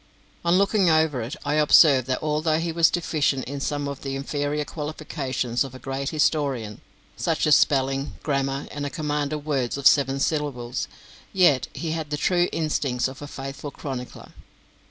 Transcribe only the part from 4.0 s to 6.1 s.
the inferior qualifications of a great